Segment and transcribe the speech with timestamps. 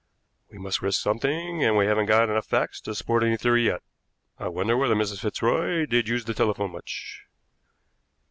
[0.49, 3.83] "We must risk something, and we haven't got enough facts to support any theory yet.
[4.39, 5.19] I wonder whether Mrs.
[5.19, 7.23] Fitzroy did use the telephone much?"